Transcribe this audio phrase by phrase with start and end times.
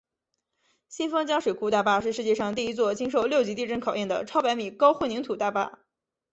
[0.89, 5.77] 新丰江水库大坝是世界上第一座经受六级地震考验的超百米高混凝土大坝。